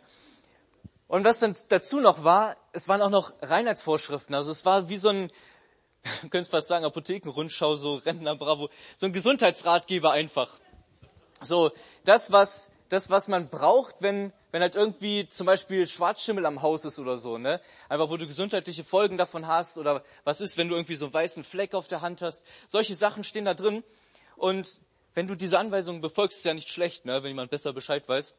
[1.07, 4.33] Und was dann dazu noch war, es waren auch noch Reinheitsvorschriften.
[4.33, 5.31] Also es war wie so ein,
[6.21, 10.57] könntest fast sagen, Apothekenrundschau, so Rentner Bravo, so ein Gesundheitsratgeber einfach.
[11.41, 11.71] So,
[12.05, 16.83] das, was das, was man braucht, wenn, wenn halt irgendwie zum Beispiel Schwarzschimmel am Haus
[16.83, 17.61] ist oder so, ne?
[17.87, 21.13] Einfach, wo du gesundheitliche Folgen davon hast oder was ist, wenn du irgendwie so einen
[21.13, 22.43] weißen Fleck auf der Hand hast.
[22.67, 23.81] Solche Sachen stehen da drin.
[24.35, 24.81] Und
[25.13, 27.23] wenn du diese Anweisungen befolgst, ist ja nicht schlecht, ne?
[27.23, 28.35] Wenn jemand besser Bescheid weiß.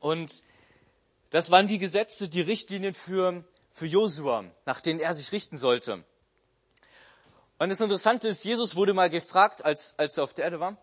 [0.00, 0.42] Und
[1.30, 6.04] das waren die Gesetze, die Richtlinien für, für Josua, nach denen er sich richten sollte.
[7.60, 10.78] Und das Interessante ist, Jesus wurde mal gefragt, als, als er auf der Erde war,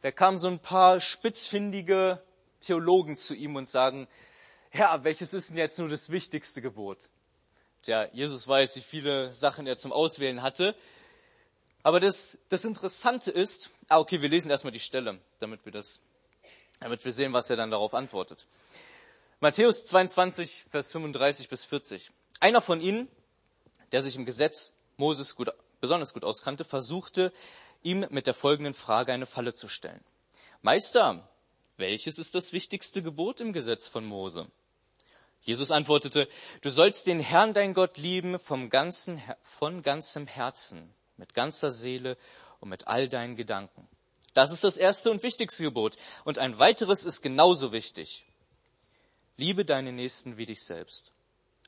[0.00, 2.22] da kamen so ein paar spitzfindige
[2.62, 4.08] Theologen zu ihm und sagen,
[4.72, 7.10] ja, welches ist denn jetzt nur das wichtigste Gebot?
[7.82, 10.74] Tja, Jesus weiß, wie viele Sachen er zum Auswählen hatte.
[11.82, 16.00] Aber das, das Interessante ist, ah, okay, wir lesen erstmal die Stelle, damit wir das,
[16.80, 18.46] damit wir sehen, was er dann darauf antwortet.
[19.40, 22.10] Matthäus 22, Vers 35 bis 40.
[22.40, 23.06] Einer von ihnen,
[23.92, 25.50] der sich im Gesetz Moses gut
[25.82, 27.32] besonders gut auskannte, versuchte,
[27.82, 30.02] ihm mit der folgenden Frage eine Falle zu stellen.
[30.62, 31.28] Meister,
[31.76, 34.46] welches ist das wichtigste Gebot im Gesetz von Mose?
[35.40, 36.28] Jesus antwortete,
[36.60, 42.16] du sollst den Herrn dein Gott lieben vom ganzen, von ganzem Herzen, mit ganzer Seele
[42.60, 43.88] und mit all deinen Gedanken.
[44.34, 45.96] Das ist das erste und wichtigste Gebot.
[46.24, 48.24] Und ein weiteres ist genauso wichtig.
[49.36, 51.11] Liebe deine Nächsten wie dich selbst.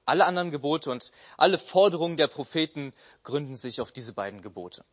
[0.07, 4.85] Alle anderen Gebote und alle Forderungen der Propheten gründen sich auf diese beiden Gebote.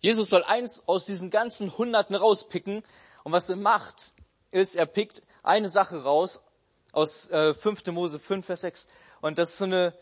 [0.00, 2.82] Jesus soll eins aus diesen ganzen Hunderten rauspicken.
[3.22, 4.14] Und was er macht,
[4.50, 6.42] ist, er pickt eine Sache raus
[6.92, 7.86] aus äh, 5.
[7.86, 8.88] Mose 5, Vers 6.
[9.20, 9.94] Und das ist so eine,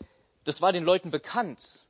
[0.43, 1.85] das war den Leuten bekannt.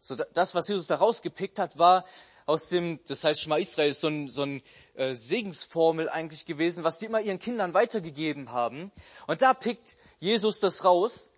[0.00, 2.04] So, das, was Jesus da rausgepickt hat, war
[2.46, 4.62] aus dem, das heißt Schma Israel, ist so ein, so ein
[4.94, 8.90] äh, Segensformel eigentlich gewesen, was die immer ihren Kindern weitergegeben haben.
[9.26, 11.30] Und da pickt Jesus das raus,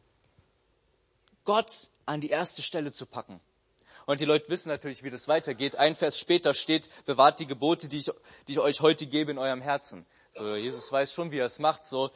[1.44, 3.40] Gott an die erste Stelle zu packen.
[4.06, 5.76] Und die Leute wissen natürlich, wie das weitergeht.
[5.76, 8.10] Ein Vers später steht, bewahrt die Gebote, die ich,
[8.48, 10.04] die ich euch heute gebe in eurem Herzen.
[10.30, 11.86] So, Jesus weiß schon, wie er es macht.
[11.86, 12.10] So,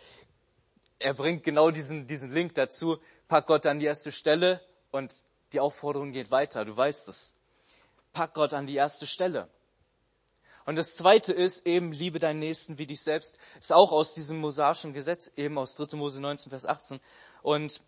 [0.99, 2.99] er bringt genau diesen, diesen Link dazu,
[3.29, 5.15] pack Gott an die erste Stelle und
[5.53, 6.65] die Aufforderung geht weiter.
[6.65, 7.35] Du weißt es.
[8.13, 9.49] Pack Gott an die erste Stelle.
[10.65, 13.39] Und das zweite ist eben, liebe deinen Nächsten wie dich selbst.
[13.59, 15.97] Ist auch aus diesem mosaischen Gesetz, eben aus 3.
[15.97, 17.01] Mose 19, Vers 18.
[17.43, 17.81] Und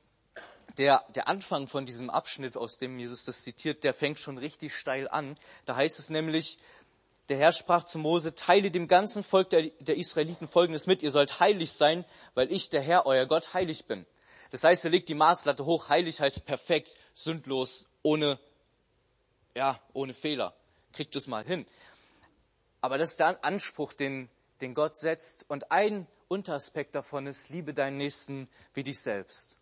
[0.79, 4.75] der, der Anfang von diesem Abschnitt, aus dem Jesus das zitiert, der fängt schon richtig
[4.75, 5.35] steil an.
[5.67, 6.59] Da heißt es nämlich,
[7.29, 11.11] der Herr sprach zu Mose, teile dem ganzen Volk der, der Israeliten Folgendes mit, ihr
[11.11, 12.05] sollt heilig sein,
[12.35, 14.07] weil ich, der Herr, euer Gott, heilig bin.
[14.51, 15.89] Das heißt, er legt die Maßlatte hoch.
[15.89, 18.41] Heilig heißt perfekt, sündlos, ohne,
[19.55, 20.55] ja, ohne Fehler.
[20.93, 21.67] Kriegt es mal hin.
[22.81, 24.29] Aber das ist der Anspruch, den,
[24.61, 25.45] den Gott setzt.
[25.49, 29.57] Und ein Unteraspekt davon ist, liebe deinen Nächsten wie dich selbst.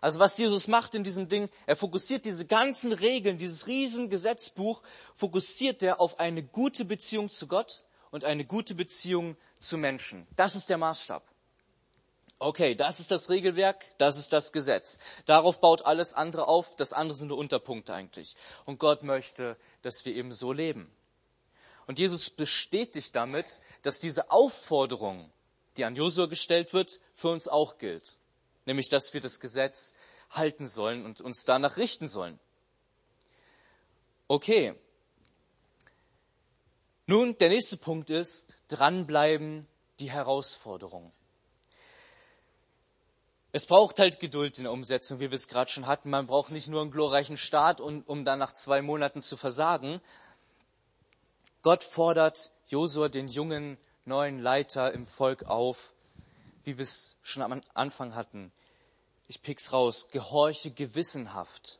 [0.00, 4.82] Also was Jesus macht in diesem Ding, er fokussiert diese ganzen Regeln, dieses riesen Gesetzbuch,
[5.14, 10.26] fokussiert er auf eine gute Beziehung zu Gott und eine gute Beziehung zu Menschen.
[10.36, 11.33] Das ist der Maßstab.
[12.38, 14.98] Okay, das ist das Regelwerk, das ist das Gesetz.
[15.24, 18.36] Darauf baut alles andere auf, das andere sind nur Unterpunkte eigentlich.
[18.64, 20.94] Und Gott möchte, dass wir eben so leben.
[21.86, 25.30] Und Jesus bestätigt damit, dass diese Aufforderung,
[25.76, 28.16] die an Josua gestellt wird, für uns auch gilt.
[28.66, 29.94] Nämlich, dass wir das Gesetz
[30.30, 32.40] halten sollen und uns danach richten sollen.
[34.26, 34.74] Okay.
[37.06, 39.68] Nun, der nächste Punkt ist, dranbleiben,
[40.00, 41.12] die Herausforderung.
[43.56, 46.10] Es braucht halt Geduld in der Umsetzung, wie wir es gerade schon hatten.
[46.10, 50.00] Man braucht nicht nur einen glorreichen Start, um, dann nach zwei Monaten zu versagen,
[51.62, 55.94] Gott fordert Josua, den jungen neuen Leiter im Volk auf,
[56.64, 58.50] wie wir es schon am Anfang hatten.
[59.28, 60.08] Ich pick's raus.
[60.10, 61.78] Gehorche gewissenhaft.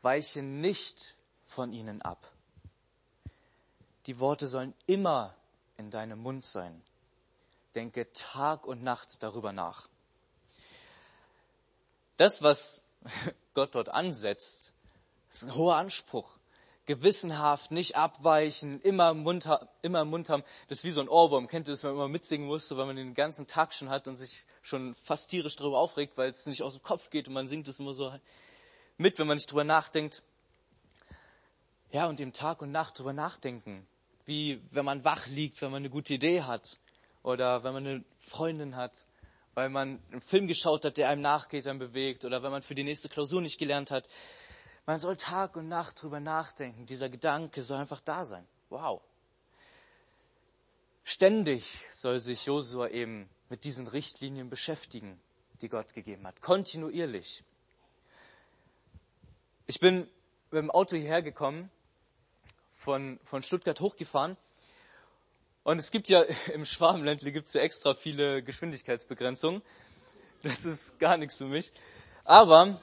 [0.00, 1.16] Weiche nicht
[1.48, 2.30] von ihnen ab.
[4.06, 5.34] Die Worte sollen immer
[5.76, 6.84] in deinem Mund sein.
[7.74, 9.88] Denke Tag und Nacht darüber nach.
[12.16, 12.82] Das, was
[13.54, 14.72] Gott dort ansetzt,
[15.30, 16.38] ist ein hoher Anspruch
[16.84, 19.48] gewissenhaft, nicht abweichen, immer Mund,
[19.82, 20.44] immer haben.
[20.68, 21.46] Das ist wie so ein Ohrwurm.
[21.46, 24.08] Kennt ihr das, wenn man immer mitsingen musste, weil man den ganzen Tag schon hat
[24.08, 27.34] und sich schon fast tierisch darüber aufregt, weil es nicht aus dem Kopf geht und
[27.34, 28.12] man singt es immer so
[28.96, 30.22] mit, wenn man nicht drüber nachdenkt.
[31.92, 33.86] Ja, und im Tag und Nacht drüber nachdenken.
[34.24, 36.78] Wie wenn man wach liegt, wenn man eine gute Idee hat.
[37.22, 39.06] Oder wenn man eine Freundin hat.
[39.54, 42.24] Weil man einen Film geschaut hat, der einem nachgeht, einem bewegt.
[42.24, 44.08] Oder wenn man für die nächste Klausur nicht gelernt hat.
[44.86, 46.86] Man soll Tag und Nacht drüber nachdenken.
[46.86, 48.46] Dieser Gedanke soll einfach da sein.
[48.70, 49.02] Wow.
[51.04, 55.20] Ständig soll sich Josua eben mit diesen Richtlinien beschäftigen,
[55.60, 56.40] die Gott gegeben hat.
[56.40, 57.44] Kontinuierlich.
[59.66, 60.08] Ich bin
[60.50, 61.70] mit dem Auto hierher gekommen,
[62.74, 64.36] von, von Stuttgart hochgefahren
[65.64, 66.22] Und es gibt ja
[66.54, 69.62] im Schwarmländle gibt's ja extra viele Geschwindigkeitsbegrenzungen.
[70.42, 71.72] Das ist gar nichts für mich.
[72.24, 72.80] Aber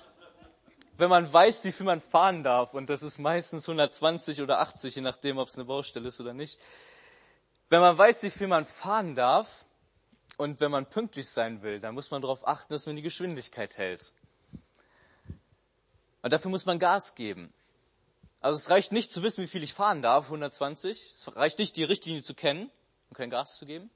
[0.98, 4.96] wenn man weiß, wie viel man fahren darf, und das ist meistens 120 oder 80,
[4.96, 6.60] je nachdem, ob es eine Baustelle ist oder nicht,
[7.70, 9.66] wenn man weiß, wie viel man fahren darf
[10.38, 13.78] und wenn man pünktlich sein will, dann muss man darauf achten, dass man die Geschwindigkeit
[13.78, 14.14] hält.
[16.22, 17.54] Und dafür muss man Gas geben.
[18.42, 21.14] Also es reicht nicht zu wissen, wie viel ich fahren darf, 120.
[21.16, 22.72] Es reicht nicht, die Richtlinie zu kennen
[23.10, 23.90] und kein Gas zu geben.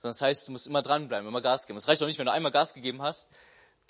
[0.00, 1.78] Sondern das heißt, du musst immer dranbleiben, immer Gas geben.
[1.78, 3.30] Es reicht auch nicht, wenn du einmal Gas gegeben hast,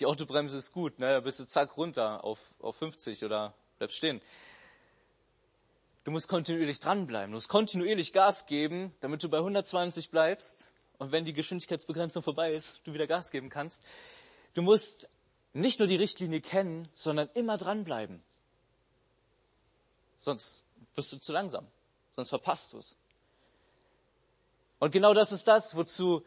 [0.00, 1.12] die Autobremse ist gut, ne?
[1.12, 4.20] da bist du zack runter auf, auf 50 oder bleibst stehen.
[6.04, 7.32] Du musst kontinuierlich dranbleiben.
[7.32, 10.70] Du musst kontinuierlich Gas geben, damit du bei 120 bleibst.
[10.98, 13.82] Und wenn die Geschwindigkeitsbegrenzung vorbei ist, du wieder Gas geben kannst.
[14.54, 15.08] Du musst
[15.52, 18.22] nicht nur die Richtlinie kennen, sondern immer dranbleiben.
[20.16, 21.66] Sonst wirst du zu langsam.
[22.14, 22.96] Sonst verpasst du es.
[24.78, 26.24] Und genau das ist das, wozu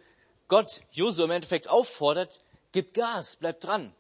[0.48, 2.42] Gott Josua im Endeffekt auffordert.
[2.72, 3.96] Gib Gas, bleib dran.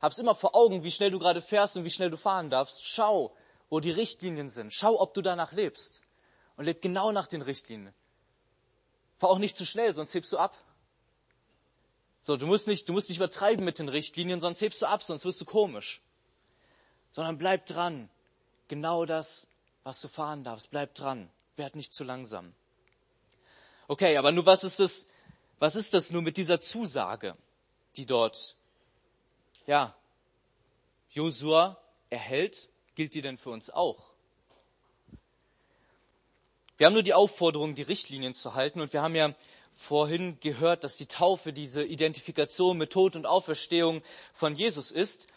[0.00, 2.84] Hab's immer vor Augen, wie schnell du gerade fährst und wie schnell du fahren darfst.
[2.84, 3.34] Schau,
[3.70, 4.72] wo die Richtlinien sind.
[4.72, 6.02] Schau, ob du danach lebst.
[6.56, 7.94] Und leb genau nach den Richtlinien.
[9.18, 10.56] Fahr auch nicht zu schnell, sonst hebst du ab.
[12.20, 15.02] So, du musst nicht, du musst nicht übertreiben mit den Richtlinien, sonst hebst du ab,
[15.02, 16.02] sonst wirst du komisch.
[17.10, 18.10] Sondern bleib dran.
[18.68, 19.48] Genau das,
[19.82, 20.70] was du fahren darfst.
[20.70, 21.30] Bleib dran.
[21.56, 22.54] Werd nicht zu langsam.
[23.86, 25.06] Okay, aber nur was ist das,
[25.58, 27.36] was ist das nur mit dieser Zusage,
[27.96, 28.56] die dort,
[29.66, 29.94] ja,
[31.10, 31.78] Josua
[32.10, 34.14] erhält gilt die denn für uns auch?
[36.76, 39.34] Wir haben nur die Aufforderung, die Richtlinien zu halten und wir haben ja
[39.76, 45.28] vorhin gehört, dass die Taufe diese Identifikation mit Tod und Auferstehung von Jesus ist,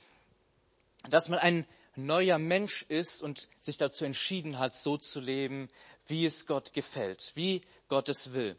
[1.10, 5.67] dass man ein neuer Mensch ist und sich dazu entschieden hat, so zu leben,
[6.05, 8.57] wie es Gott gefällt, wie Gott es will.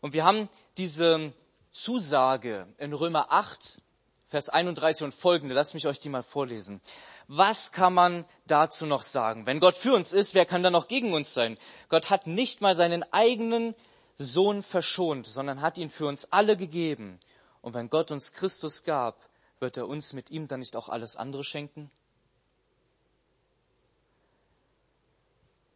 [0.00, 1.32] Und wir haben diese
[1.70, 3.80] Zusage in Römer 8,
[4.28, 5.54] Vers 31 und folgende.
[5.54, 6.80] Lasst mich euch die mal vorlesen.
[7.28, 9.46] Was kann man dazu noch sagen?
[9.46, 11.58] Wenn Gott für uns ist, wer kann dann noch gegen uns sein?
[11.88, 13.74] Gott hat nicht mal seinen eigenen
[14.16, 17.20] Sohn verschont, sondern hat ihn für uns alle gegeben.
[17.60, 19.20] Und wenn Gott uns Christus gab,
[19.60, 21.90] wird er uns mit ihm dann nicht auch alles andere schenken?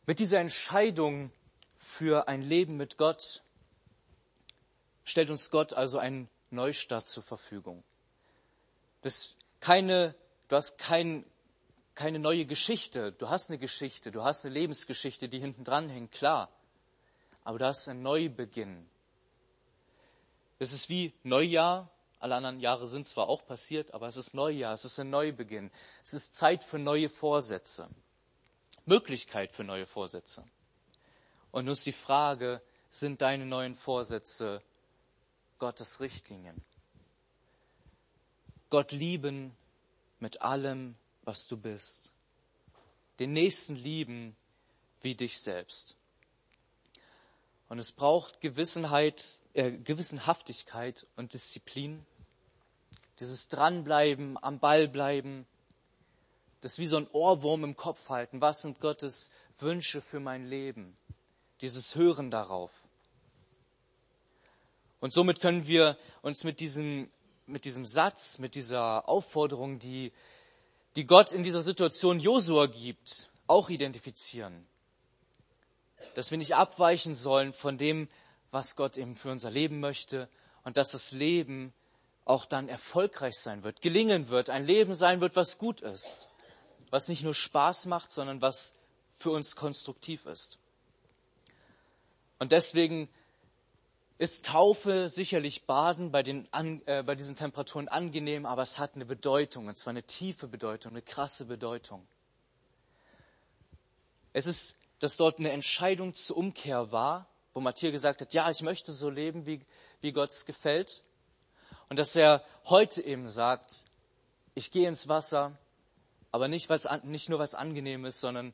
[0.07, 1.33] Mit dieser Entscheidung
[1.79, 3.43] für ein Leben mit Gott
[5.05, 7.83] stellt uns Gott also einen Neustart zur Verfügung.
[9.03, 10.15] Das keine,
[10.47, 11.25] du hast kein,
[11.97, 13.11] keine neue Geschichte.
[13.11, 16.51] Du hast eine Geschichte, du hast eine Lebensgeschichte, die hinten dran hängt, klar.
[17.43, 18.89] Aber du hast einen Neubeginn.
[20.61, 21.91] Es ist wie Neujahr.
[22.21, 25.73] Alle anderen Jahre sind zwar auch passiert, aber es ist Neujahr, es ist ein Neubeginn.
[26.05, 27.89] Es ist Zeit für neue Vorsätze.
[28.87, 30.45] Möglichkeit für neue Vorsätze.
[31.51, 34.63] Und nun ist die Frage, sind deine neuen Vorsätze
[35.59, 36.65] Gottes Richtlinien?
[38.71, 39.57] Gott lieben
[40.19, 42.13] mit allem, was du bist.
[43.19, 44.37] Den Nächsten lieben
[45.03, 45.97] wie dich selbst.
[47.69, 52.05] Und es braucht Gewissenheit, äh, Gewissenhaftigkeit und Disziplin.
[53.19, 55.47] Dieses Dranbleiben, am Ball bleiben,
[56.67, 58.41] das wie so ein Ohrwurm im Kopf halten.
[58.41, 60.97] Was sind Gottes Wünsche für mein Leben?
[61.61, 62.73] Dieses Hören darauf.
[65.01, 67.11] Und somit können wir uns mit diesem
[67.47, 70.13] mit diesem Satz, mit dieser Aufforderung, die,
[70.97, 74.67] die Gott in dieser Situation Josua gibt, auch identifizieren.
[76.15, 78.09] Dass wir nicht abweichen sollen von dem,
[78.51, 80.29] was Gott eben für unser Leben möchte
[80.65, 81.73] und dass das Leben
[82.25, 86.31] auch dann erfolgreich sein wird, gelingen wird, ein Leben sein wird, was gut ist,
[86.91, 88.75] was nicht nur Spaß macht, sondern was
[89.13, 90.59] für uns konstruktiv ist.
[92.39, 93.09] Und deswegen
[94.19, 96.49] ist Taufe sicherlich Baden bei, den,
[96.87, 100.93] äh, bei diesen Temperaturen angenehm, aber es hat eine Bedeutung, und zwar eine tiefe Bedeutung,
[100.93, 102.07] eine krasse Bedeutung.
[104.33, 108.63] Es ist, dass dort eine Entscheidung zur Umkehr war, wo Matthias gesagt hat, ja, ich
[108.63, 109.61] möchte so leben, wie,
[110.01, 111.05] wie Gott es gefällt.
[111.89, 113.85] Und dass er heute eben sagt,
[114.55, 115.59] ich gehe ins Wasser,
[116.37, 118.53] aber nicht, weil's, nicht nur, weil es angenehm ist, sondern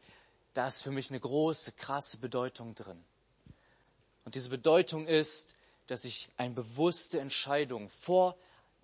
[0.55, 3.03] da ist für mich eine große, krasse Bedeutung drin.
[4.25, 5.57] Und diese Bedeutung ist,
[5.89, 8.37] dass ich eine bewusste Entscheidung vor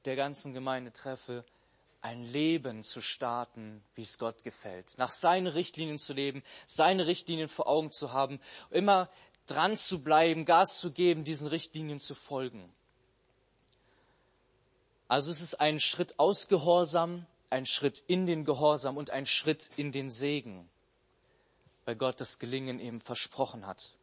[0.04, 1.44] der ganzen Gemeinde treffe,
[2.00, 4.98] ein Leben zu starten, wie es Gott gefällt.
[4.98, 9.08] Nach seinen Richtlinien zu leben, seine Richtlinien vor Augen zu haben, immer
[9.46, 12.72] dran zu bleiben, Gas zu geben, diesen Richtlinien zu folgen.
[15.06, 19.70] Also es ist ein Schritt aus Gehorsam, ein Schritt in den Gehorsam und ein Schritt
[19.76, 20.68] in den Segen,
[21.84, 23.94] weil Gott das Gelingen eben versprochen hat.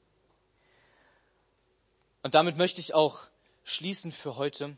[2.23, 3.27] Und damit möchte ich auch
[3.63, 4.75] schließen für heute.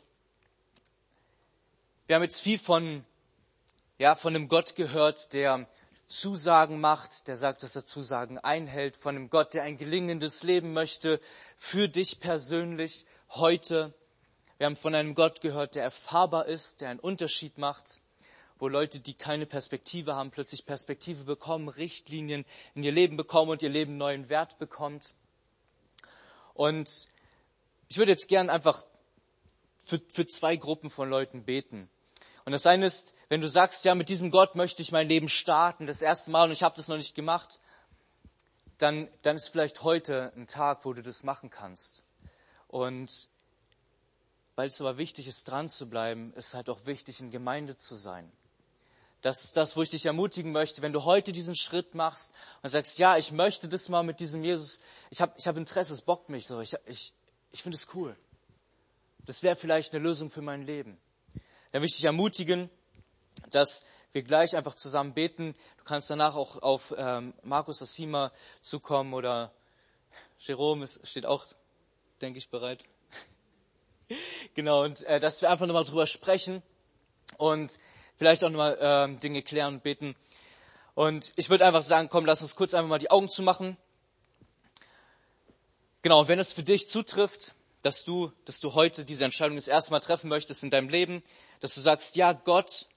[2.07, 3.05] Wir haben jetzt viel von,
[3.97, 5.67] ja, von einem Gott gehört, der
[6.07, 10.71] Zusagen macht, der sagt, dass er Zusagen einhält, von einem Gott, der ein gelingendes Leben
[10.71, 11.19] möchte
[11.57, 13.93] für dich persönlich heute.
[14.57, 17.99] Wir haben von einem Gott gehört, der erfahrbar ist, der einen Unterschied macht,
[18.59, 23.61] wo Leute, die keine Perspektive haben, plötzlich Perspektive bekommen, Richtlinien in ihr Leben bekommen und
[23.61, 25.13] ihr Leben neuen Wert bekommt.
[26.53, 27.07] Und
[27.89, 28.83] ich würde jetzt gern einfach
[29.79, 31.89] für, für zwei Gruppen von Leuten beten.
[32.45, 35.27] Und das eine ist, wenn du sagst, ja, mit diesem Gott möchte ich mein Leben
[35.27, 37.59] starten, das erste Mal und ich habe das noch nicht gemacht,
[38.77, 42.03] dann, dann ist vielleicht heute ein Tag, wo du das machen kannst.
[42.67, 43.27] Und
[44.55, 47.95] weil es aber wichtig ist, dran zu bleiben, ist halt auch wichtig, in Gemeinde zu
[47.95, 48.31] sein.
[49.27, 52.69] Das ist das, wo ich dich ermutigen möchte, wenn du heute diesen Schritt machst und
[52.69, 56.01] sagst, ja, ich möchte das mal mit diesem Jesus, ich habe ich hab Interesse, es
[56.01, 57.13] bockt mich so, ich, ich,
[57.51, 58.15] ich finde es cool.
[59.25, 60.97] Das wäre vielleicht eine Lösung für mein Leben
[61.71, 62.69] dann möchte ich dich ermutigen,
[63.51, 65.53] dass wir gleich einfach zusammen beten.
[65.77, 69.51] Du kannst danach auch auf ähm, Markus Asima zukommen oder
[70.39, 71.45] Jerome ist, steht auch,
[72.21, 72.83] denke ich, bereit.
[74.55, 76.63] genau, und äh, dass wir einfach nochmal drüber sprechen
[77.37, 77.77] und
[78.17, 80.15] vielleicht auch nochmal ähm, Dinge klären und beten.
[80.95, 83.77] Und ich würde einfach sagen, komm, lass uns kurz einfach mal die Augen zumachen.
[86.01, 89.91] Genau, wenn es für dich zutrifft, dass du, dass du heute diese Entscheidung das erste
[89.91, 91.23] Mal treffen möchtest in deinem Leben,
[91.59, 92.87] dass du sagst, ja Gott,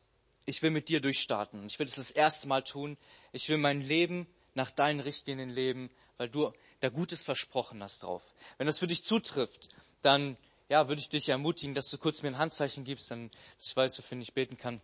[0.46, 1.66] ich will mit dir durchstarten.
[1.66, 2.96] Ich will das das erste Mal tun.
[3.33, 8.22] Ich will mein Leben nach deinen Richtlinien leben, weil du da Gutes versprochen hast drauf.
[8.59, 9.68] Wenn das für dich zutrifft,
[10.02, 10.37] dann
[10.68, 13.76] ja, würde ich dich ermutigen, dass du kurz mir ein Handzeichen gibst, dann dass ich
[13.76, 14.80] weiß, wofür ich beten kann.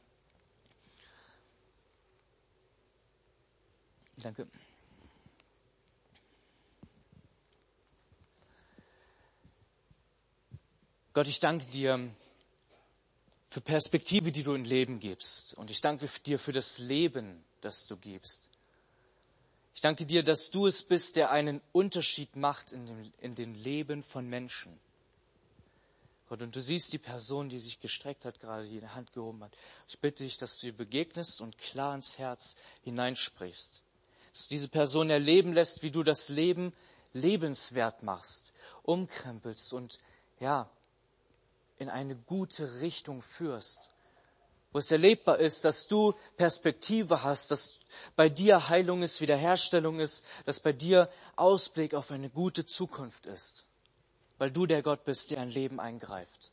[4.17, 4.47] Danke.
[11.13, 12.15] Gott, ich danke dir
[13.49, 15.55] für Perspektive, die du im Leben gibst.
[15.55, 18.51] Und ich danke dir für das Leben, das du gibst.
[19.75, 23.55] Ich danke dir, dass du es bist, der einen Unterschied macht in, dem, in den
[23.55, 24.79] Leben von Menschen.
[26.29, 29.45] Gott, und du siehst die Person, die sich gestreckt hat, gerade die in Hand gehoben
[29.45, 29.57] hat.
[29.87, 33.83] Ich bitte dich, dass du ihr begegnest und klar ins Herz hineinsprichst.
[34.37, 36.75] Dass diese Person erleben lässt, wie du das Leben
[37.15, 39.99] lebenswert machst, umkrempelst und
[40.41, 40.69] ja,
[41.79, 43.89] in eine gute Richtung führst,
[44.73, 47.79] wo es erlebbar ist, dass du Perspektive hast, dass
[48.15, 53.67] bei dir Heilung ist, Wiederherstellung ist, dass bei dir Ausblick auf eine gute Zukunft ist,
[54.37, 56.53] weil du der Gott bist, der ein Leben eingreift.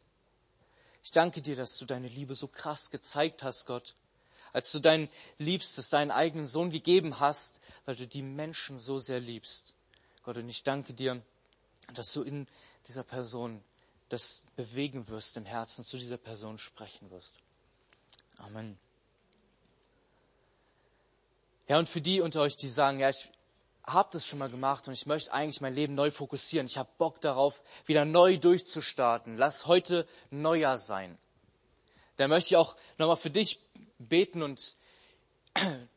[1.04, 3.94] Ich danke dir, dass du deine Liebe so krass gezeigt hast, Gott,
[4.54, 9.20] als du deinen Liebstes, deinen eigenen Sohn gegeben hast, weil du die Menschen so sehr
[9.20, 9.74] liebst.
[10.24, 11.22] Gott, und ich danke dir,
[11.94, 12.48] dass du in
[12.88, 13.64] dieser Person
[14.10, 17.36] das bewegen wirst im Herzen, zu dieser Person sprechen wirst.
[18.38, 18.78] Amen.
[21.68, 23.30] Ja, und für die unter euch, die sagen, ja, ich
[23.86, 26.68] habe das schon mal gemacht und ich möchte eigentlich mein Leben neu fokussieren.
[26.68, 29.38] Ich habe Bock darauf, wieder neu durchzustarten.
[29.38, 31.18] Lass heute neuer sein.
[32.18, 33.60] Da möchte ich auch nochmal für dich
[33.98, 34.76] beten und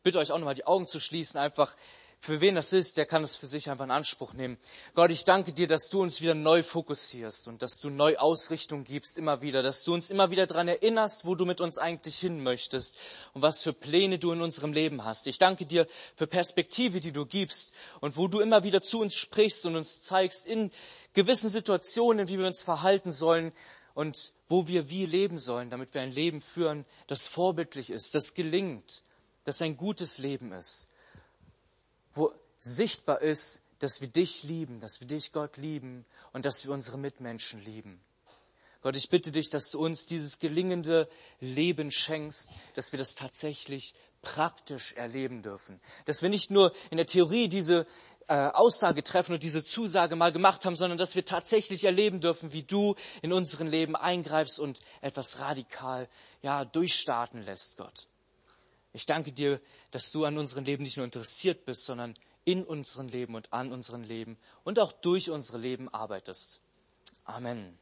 [0.03, 1.77] bitte euch auch nochmal die Augen zu schließen, einfach
[2.19, 4.59] für wen das ist, der kann es für sich einfach in Anspruch nehmen.
[4.95, 8.85] Gott, ich danke dir, dass du uns wieder neu fokussierst und dass du neu Ausrichtung
[8.85, 12.19] gibst immer wieder, dass du uns immer wieder daran erinnerst, wo du mit uns eigentlich
[12.19, 12.97] hin möchtest
[13.33, 15.27] und was für Pläne du in unserem Leben hast.
[15.27, 19.15] Ich danke dir für Perspektive, die du gibst und wo du immer wieder zu uns
[19.15, 20.73] sprichst und uns zeigst in
[21.13, 23.53] gewissen Situationen, wie wir uns verhalten sollen
[23.95, 28.35] und wo wir wie leben sollen, damit wir ein Leben führen, das vorbildlich ist, das
[28.35, 29.05] gelingt,
[29.47, 30.91] das ein gutes Leben ist
[32.17, 36.73] wo sichtbar ist, dass wir dich lieben, dass wir dich, Gott, lieben und dass wir
[36.73, 38.01] unsere Mitmenschen lieben.
[38.81, 41.09] Gott, ich bitte dich, dass du uns dieses gelingende
[41.41, 45.81] Leben schenkst, dass wir das tatsächlich praktisch erleben dürfen.
[46.07, 47.87] Dass wir nicht nur in der Theorie diese
[48.29, 52.53] äh, Aussage treffen und diese Zusage mal gemacht haben, sondern dass wir tatsächlich erleben dürfen,
[52.53, 56.09] wie du in unseren Leben eingreifst und etwas radikal,
[56.43, 58.09] ja, durchstarten lässt, Gott.
[58.97, 62.15] Ich danke dir, dass du an unserem Leben nicht nur interessiert bist, sondern
[62.47, 66.63] in unserem Leben und an unserem Leben und auch durch unsere Leben arbeitest.
[67.25, 67.79] Amen.